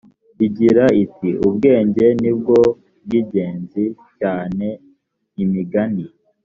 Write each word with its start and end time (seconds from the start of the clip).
igira 0.45 0.85
iti 1.03 1.29
ubwenge 1.47 2.05
ni 2.21 2.31
bwo 2.37 2.59
bw 3.03 3.11
ingenzi 3.19 3.83
cyane 4.19 4.67
imigani 5.43 6.05